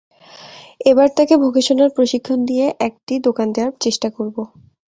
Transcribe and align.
এবার 0.85 1.07
তাকে 1.17 1.33
ভোকেশনাল 1.43 1.89
প্রশিক্ষণ 1.97 2.39
দিয়ে 2.45 2.65
একটি 2.87 3.13
দোকান 3.27 3.47
করে 3.47 3.55
দেওয়ার 3.55 3.73
চেষ্টা 3.83 4.07
করব। 4.17 4.35